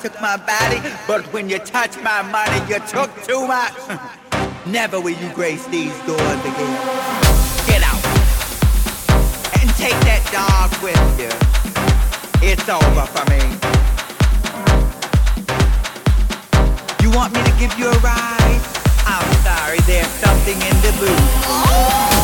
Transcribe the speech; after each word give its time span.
took 0.00 0.18
my 0.20 0.36
body. 0.38 0.80
But 1.06 1.30
when 1.32 1.50
you 1.50 1.58
touch 1.58 1.96
my 2.02 2.22
money, 2.22 2.58
you 2.72 2.80
took 2.88 3.10
too 3.24 3.46
much. 3.46 3.74
Never 4.66 4.98
will 5.00 5.16
you 5.16 5.30
grace 5.34 5.66
these 5.66 5.92
doors 6.06 6.40
again. 6.40 6.76
Get 7.66 7.82
out 7.84 8.02
and 9.60 9.68
take 9.76 9.98
that 10.08 10.24
dog 10.32 10.70
with 10.82 10.96
you. 11.20 11.32
It's 12.42 12.66
over 12.68 13.04
for 13.12 13.24
me. 13.28 13.40
You 17.02 17.10
want 17.14 17.34
me 17.34 17.42
to 17.44 17.52
give 17.58 17.76
you 17.78 17.88
a 17.88 17.98
ride? 17.98 18.60
I'm 19.04 19.32
sorry, 19.44 19.80
there's 19.80 20.06
something 20.06 20.56
in 20.56 20.76
the 20.80 20.92
booth. 20.98 22.19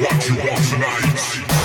What 0.00 0.28
you 0.28 0.34
want 0.34 0.64
tonight. 0.64 1.63